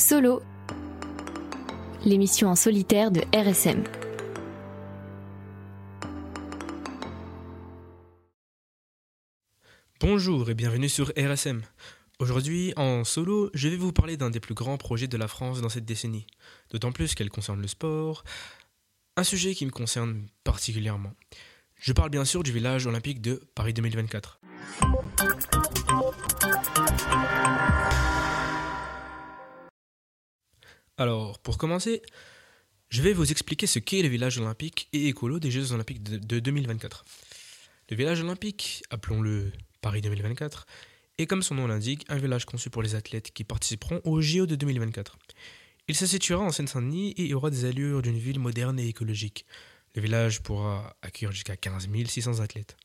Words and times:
Solo, 0.00 0.42
l'émission 2.06 2.48
en 2.48 2.56
solitaire 2.56 3.10
de 3.10 3.20
RSM. 3.36 3.84
Bonjour 10.00 10.48
et 10.48 10.54
bienvenue 10.54 10.88
sur 10.88 11.12
RSM. 11.18 11.60
Aujourd'hui, 12.18 12.72
en 12.76 13.04
solo, 13.04 13.50
je 13.52 13.68
vais 13.68 13.76
vous 13.76 13.92
parler 13.92 14.16
d'un 14.16 14.30
des 14.30 14.40
plus 14.40 14.54
grands 14.54 14.78
projets 14.78 15.06
de 15.06 15.18
la 15.18 15.28
France 15.28 15.60
dans 15.60 15.68
cette 15.68 15.84
décennie, 15.84 16.26
d'autant 16.70 16.92
plus 16.92 17.14
qu'elle 17.14 17.28
concerne 17.28 17.60
le 17.60 17.68
sport, 17.68 18.24
un 19.18 19.24
sujet 19.24 19.54
qui 19.54 19.66
me 19.66 19.70
concerne 19.70 20.28
particulièrement. 20.44 21.12
Je 21.74 21.92
parle 21.92 22.08
bien 22.08 22.24
sûr 22.24 22.42
du 22.42 22.52
village 22.52 22.86
olympique 22.86 23.20
de 23.20 23.42
Paris 23.54 23.74
2024. 23.74 24.40
Alors, 31.00 31.38
pour 31.38 31.56
commencer, 31.56 32.02
je 32.90 33.00
vais 33.00 33.14
vous 33.14 33.30
expliquer 33.30 33.66
ce 33.66 33.78
qu'est 33.78 34.02
le 34.02 34.08
village 34.08 34.36
olympique 34.36 34.86
et 34.92 35.08
écolo 35.08 35.40
des 35.40 35.50
Jeux 35.50 35.72
olympiques 35.72 36.02
de, 36.02 36.40
2024. 36.40 37.06
Le 37.88 37.96
village 37.96 38.20
olympique, 38.20 38.82
appelons-le 38.90 39.50
Paris 39.80 40.02
2024, 40.02 40.66
est 41.16 41.26
comme 41.26 41.42
son 41.42 41.54
nom 41.54 41.66
l'indique, 41.68 42.04
un 42.10 42.18
village 42.18 42.44
conçu 42.44 42.68
pour 42.68 42.82
les 42.82 42.96
athlètes 42.96 43.32
qui 43.32 43.44
participeront 43.44 44.02
au 44.04 44.20
JO 44.20 44.44
de 44.44 44.56
2024. 44.56 45.16
Il 45.88 45.94
se 45.94 46.04
situera 46.04 46.44
en 46.44 46.52
Seine-Saint-Denis 46.52 47.14
et 47.16 47.32
aura 47.32 47.48
des 47.48 47.64
allures 47.64 48.02
d'une 48.02 48.18
ville 48.18 48.38
moderne 48.38 48.78
et 48.78 48.86
écologique. 48.86 49.46
Le 49.94 50.02
village 50.02 50.42
pourra 50.42 50.94
accueillir 51.00 51.32
jusqu'à 51.32 51.56
15 51.56 51.88
600 52.08 52.40
athlètes. 52.40 52.76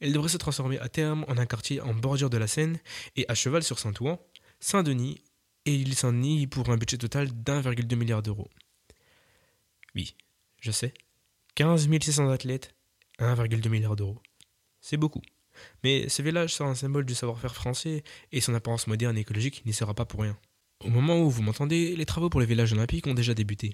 Il 0.00 0.12
devrait 0.12 0.28
se 0.28 0.36
transformer 0.36 0.78
à 0.78 0.88
terme 0.88 1.24
en 1.26 1.36
un 1.36 1.46
quartier 1.46 1.80
en 1.80 1.94
bordure 1.94 2.30
de 2.30 2.38
la 2.38 2.46
Seine 2.46 2.78
et 3.16 3.24
à 3.26 3.34
cheval 3.34 3.64
sur 3.64 3.80
Saint-Ouen, 3.80 4.20
Saint-Denis 4.60 5.20
et 5.66 5.74
il 5.74 5.94
s'en 5.94 6.12
nie 6.12 6.46
pour 6.46 6.70
un 6.70 6.76
budget 6.76 6.98
total 6.98 7.28
d'1,2 7.32 7.96
milliard 7.96 8.22
d'euros. 8.22 8.50
Oui, 9.94 10.16
je 10.60 10.70
sais. 10.70 10.92
15 11.54 11.88
600 11.88 12.30
athlètes, 12.30 12.74
1,2 13.18 13.68
milliard 13.68 13.96
d'euros. 13.96 14.20
C'est 14.80 14.96
beaucoup. 14.96 15.22
Mais 15.82 16.08
ce 16.08 16.22
village 16.22 16.54
sera 16.54 16.68
un 16.68 16.74
symbole 16.74 17.06
du 17.06 17.14
savoir-faire 17.14 17.54
français 17.54 18.02
et 18.32 18.40
son 18.40 18.54
apparence 18.54 18.86
moderne 18.86 19.16
et 19.16 19.20
écologique 19.20 19.64
n'y 19.64 19.72
sera 19.72 19.94
pas 19.94 20.04
pour 20.04 20.20
rien. 20.20 20.36
Au 20.84 20.90
moment 20.90 21.20
où 21.20 21.30
vous 21.30 21.42
m'entendez, 21.42 21.96
les 21.96 22.04
travaux 22.04 22.28
pour 22.28 22.40
le 22.40 22.46
village 22.46 22.72
olympique 22.72 23.06
ont 23.06 23.14
déjà 23.14 23.32
débuté. 23.32 23.72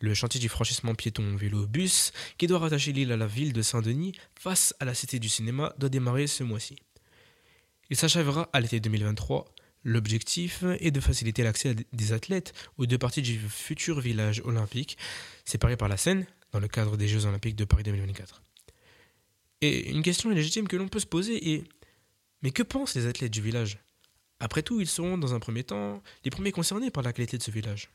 Le 0.00 0.14
chantier 0.14 0.40
du 0.40 0.48
franchissement 0.48 0.94
piéton 0.94 1.36
vélo-bus, 1.36 2.12
qui 2.36 2.46
doit 2.46 2.58
rattacher 2.58 2.92
l'île 2.92 3.12
à 3.12 3.16
la 3.16 3.26
ville 3.26 3.52
de 3.52 3.62
Saint-Denis 3.62 4.12
face 4.34 4.74
à 4.80 4.84
la 4.84 4.94
Cité 4.94 5.18
du 5.18 5.28
cinéma, 5.28 5.74
doit 5.78 5.88
démarrer 5.88 6.26
ce 6.26 6.42
mois-ci. 6.42 6.76
Il 7.90 7.96
s'achèvera 7.96 8.48
à 8.52 8.60
l'été 8.60 8.80
2023 8.80 9.44
L'objectif 9.88 10.64
est 10.80 10.90
de 10.90 11.00
faciliter 11.00 11.42
l'accès 11.42 11.74
des 11.94 12.12
athlètes 12.12 12.52
aux 12.76 12.84
deux 12.84 12.98
parties 12.98 13.22
du 13.22 13.38
futur 13.38 14.00
village 14.00 14.42
olympique, 14.44 14.98
séparé 15.46 15.78
par 15.78 15.88
la 15.88 15.96
Seine, 15.96 16.26
dans 16.52 16.60
le 16.60 16.68
cadre 16.68 16.98
des 16.98 17.08
Jeux 17.08 17.24
olympiques 17.24 17.56
de 17.56 17.64
Paris 17.64 17.84
2024. 17.84 18.42
Et 19.62 19.88
une 19.88 20.02
question 20.02 20.28
légitime 20.28 20.68
que 20.68 20.76
l'on 20.76 20.88
peut 20.88 20.98
se 20.98 21.06
poser 21.06 21.54
est 21.54 21.64
Mais 22.42 22.50
que 22.50 22.62
pensent 22.62 22.96
les 22.96 23.06
athlètes 23.06 23.32
du 23.32 23.40
village? 23.40 23.78
Après 24.40 24.62
tout, 24.62 24.78
ils 24.78 24.86
seront, 24.86 25.16
dans 25.16 25.32
un 25.32 25.40
premier 25.40 25.64
temps, 25.64 26.02
les 26.22 26.30
premiers 26.30 26.52
concernés 26.52 26.90
par 26.90 27.02
la 27.02 27.14
qualité 27.14 27.38
de 27.38 27.42
ce 27.42 27.50
village. 27.50 27.88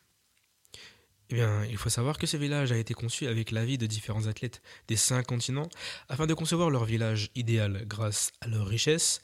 Eh 1.29 1.35
bien, 1.35 1.63
il 1.65 1.77
faut 1.77 1.89
savoir 1.89 2.17
que 2.17 2.25
ce 2.25 2.37
village 2.37 2.71
a 2.71 2.77
été 2.77 2.95
conçu 2.95 3.27
avec 3.27 3.51
l'avis 3.51 3.77
de 3.77 3.85
différents 3.85 4.25
athlètes 4.25 4.63
des 4.87 4.95
cinq 4.95 5.27
continents 5.27 5.69
afin 6.09 6.25
de 6.25 6.33
concevoir 6.33 6.71
leur 6.71 6.85
village 6.85 7.29
idéal 7.35 7.83
grâce 7.85 8.31
à 8.41 8.47
leur 8.47 8.65
richesse 8.65 9.21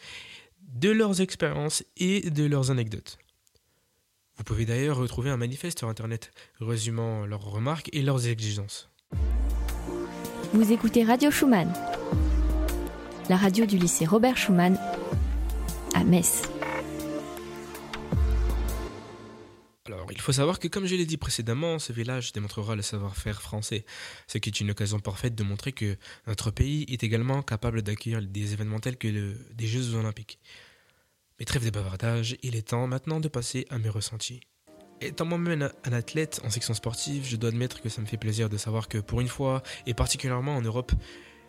de 0.61 0.89
leurs 0.89 1.21
expériences 1.21 1.83
et 1.97 2.29
de 2.29 2.45
leurs 2.45 2.71
anecdotes. 2.71 3.17
Vous 4.38 4.43
pouvez 4.43 4.65
d'ailleurs 4.65 4.97
retrouver 4.97 5.29
un 5.29 5.38
manifeste 5.38 5.79
sur 5.79 5.89
Internet 5.89 6.31
résumant 6.59 7.25
leurs 7.25 7.43
remarques 7.43 7.89
et 7.91 8.02
leurs 8.02 8.27
exigences. 8.27 8.89
Vous 10.53 10.71
écoutez 10.71 11.03
Radio 11.03 11.30
Schumann, 11.30 11.71
la 13.30 13.37
radio 13.37 13.65
du 13.65 13.77
lycée 13.77 14.05
Robert 14.05 14.37
Schumann 14.37 14.80
à 15.93 16.03
Metz. 16.03 16.43
Il 20.11 20.21
faut 20.21 20.32
savoir 20.32 20.60
que, 20.60 20.67
comme 20.67 20.86
je 20.86 20.95
l'ai 20.95 21.05
dit 21.05 21.17
précédemment, 21.17 21.80
ce 21.80 21.93
village 21.93 22.32
démontrera 22.33 22.76
le 22.76 22.82
savoir-faire 22.82 23.42
français, 23.42 23.86
ce 24.27 24.37
qui 24.37 24.49
est 24.49 24.60
une 24.60 24.71
occasion 24.71 24.99
parfaite 24.99 25.36
de 25.36 25.43
montrer 25.43 25.71
que 25.71 25.98
notre 26.27 26.52
pays 26.52 26.86
est 26.89 27.04
également 27.04 27.42
capable 27.42 27.82
d'accueillir 27.82 28.21
des 28.21 28.54
événements 28.54 28.80
tels 28.80 28.98
que 28.98 29.08
des 29.54 29.67
Jeux 29.67 29.95
olympiques. 29.95 30.39
Mais 31.39 31.45
trêve 31.45 31.65
de 31.65 31.70
bavardage, 31.70 32.37
il 32.43 32.55
est 32.55 32.70
temps 32.70 32.87
maintenant 32.87 33.20
de 33.20 33.27
passer 33.27 33.65
à 33.70 33.77
mes 33.77 33.89
ressentis. 33.89 34.42
Étant 35.02 35.26
moi-même 35.26 35.71
un 35.86 35.93
athlète 35.93 36.42
en 36.43 36.49
section 36.49 36.73
sportive, 36.73 37.26
je 37.26 37.37
dois 37.37 37.49
admettre 37.49 37.81
que 37.81 37.87
ça 37.87 38.02
me 38.02 38.05
fait 38.05 38.17
plaisir 38.17 38.49
de 38.49 38.58
savoir 38.58 38.89
que 38.89 38.98
pour 38.98 39.21
une 39.21 39.30
fois, 39.30 39.64
et 39.86 39.93
particulièrement 39.93 40.58
en 40.58 40.61
Europe, 40.61 40.92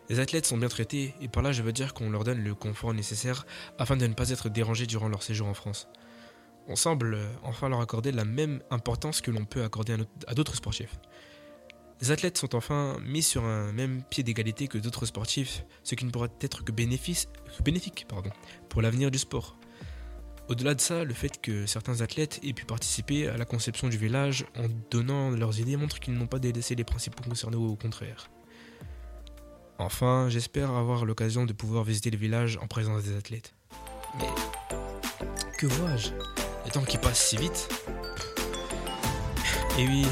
les 0.09 0.19
athlètes 0.19 0.45
sont 0.45 0.57
bien 0.57 0.69
traités, 0.69 1.13
et 1.21 1.27
par 1.27 1.43
là 1.43 1.51
je 1.51 1.61
veux 1.61 1.73
dire 1.73 1.93
qu'on 1.93 2.09
leur 2.09 2.23
donne 2.23 2.41
le 2.41 2.55
confort 2.55 2.93
nécessaire 2.93 3.45
afin 3.77 3.97
de 3.97 4.07
ne 4.07 4.13
pas 4.13 4.29
être 4.29 4.47
dérangés 4.47 4.87
durant 4.87 5.09
leur 5.09 5.23
séjour 5.23 5.47
en 5.47 5.53
France 5.53 5.87
on 6.67 6.75
semble 6.75 7.17
enfin 7.43 7.69
leur 7.69 7.81
accorder 7.81 8.11
la 8.11 8.25
même 8.25 8.61
importance 8.69 9.21
que 9.21 9.31
l'on 9.31 9.45
peut 9.45 9.63
accorder 9.63 9.97
à 10.27 10.33
d'autres 10.33 10.55
sportifs. 10.55 10.99
Les 12.01 12.09
athlètes 12.09 12.37
sont 12.37 12.55
enfin 12.55 12.97
mis 13.05 13.21
sur 13.21 13.45
un 13.45 13.71
même 13.73 14.03
pied 14.03 14.23
d'égalité 14.23 14.67
que 14.67 14.79
d'autres 14.79 15.05
sportifs, 15.05 15.65
ce 15.83 15.93
qui 15.93 16.05
ne 16.05 16.09
pourra 16.09 16.27
être 16.41 16.63
que, 16.63 16.71
bénéfique 16.71 18.05
pardon, 18.07 18.31
pour 18.69 18.81
l'avenir 18.81 19.11
du 19.11 19.19
sport. 19.19 19.55
Au-delà 20.49 20.73
de 20.73 20.81
ça, 20.81 21.03
le 21.03 21.13
fait 21.13 21.39
que 21.39 21.65
certains 21.67 22.01
athlètes 22.01 22.39
aient 22.43 22.53
pu 22.53 22.65
participer 22.65 23.27
à 23.27 23.37
la 23.37 23.45
conception 23.45 23.87
du 23.87 23.97
village 23.97 24.45
en 24.57 24.65
donnant 24.89 25.29
leurs 25.29 25.59
idées 25.59 25.77
montre 25.77 25.99
qu'ils 25.99 26.15
n'ont 26.15 26.27
pas 26.27 26.39
délaissé 26.39 26.73
les 26.75 26.83
principes 26.83 27.21
concernés 27.21 27.55
au 27.55 27.75
contraire. 27.75 28.31
Enfin, 29.77 30.27
j'espère 30.29 30.71
avoir 30.71 31.05
l'occasion 31.05 31.45
de 31.45 31.53
pouvoir 31.53 31.83
visiter 31.83 32.09
le 32.09 32.17
village 32.17 32.57
en 32.61 32.67
présence 32.67 33.03
des 33.03 33.15
athlètes. 33.15 33.53
Mais 34.17 34.27
que 35.57 35.67
vois-je? 35.67 36.09
Qui 36.79 36.97
passe 36.97 37.19
si 37.19 37.37
vite. 37.37 37.67
Et 39.77 39.85
oui, 39.85 40.05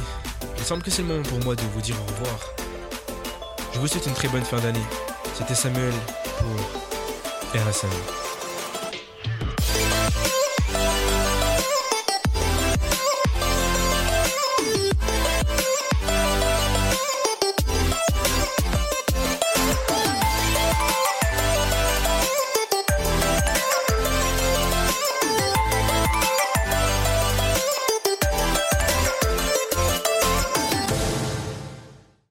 il 0.58 0.64
semble 0.64 0.84
que 0.84 0.92
c'est 0.92 1.02
le 1.02 1.08
moment 1.08 1.24
pour 1.24 1.40
moi 1.44 1.56
de 1.56 1.62
vous 1.74 1.82
dire 1.82 1.96
au 1.96 2.12
revoir. 2.12 2.54
Je 3.74 3.80
vous 3.80 3.88
souhaite 3.88 4.06
une 4.06 4.14
très 4.14 4.28
bonne 4.28 4.44
fin 4.44 4.60
d'année. 4.60 4.80
C'était 5.36 5.56
Samuel 5.56 5.94
pour 6.38 7.60
RSM. 7.62 7.90